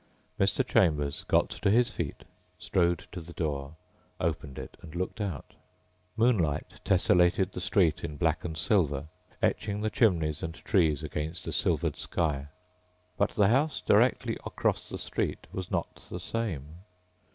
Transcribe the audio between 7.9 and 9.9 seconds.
in black and silver, etching